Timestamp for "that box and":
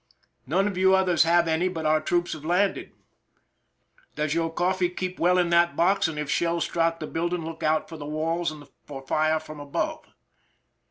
5.51-6.17